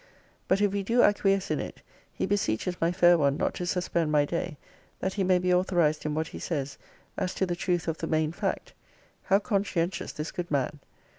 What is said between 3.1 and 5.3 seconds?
one not to suspend my day, that he